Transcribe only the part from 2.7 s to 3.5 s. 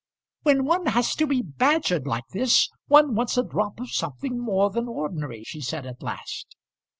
one wants a